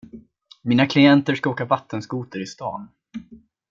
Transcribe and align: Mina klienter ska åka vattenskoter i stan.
Mina 0.63 0.85
klienter 0.87 1.35
ska 1.35 1.49
åka 1.49 1.65
vattenskoter 1.65 2.39
i 2.39 2.45
stan. 2.45 2.87